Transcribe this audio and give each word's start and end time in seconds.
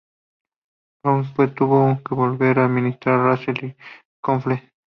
Berenguer, 1.03 1.31
pues, 1.35 1.53
tuvo 1.53 2.01
que 2.03 2.15
volver 2.15 2.57
a 2.57 2.65
administrar 2.65 3.19
Rasez 3.19 3.55
y 3.61 3.65
el 3.67 3.75
Conflent. 4.19 4.63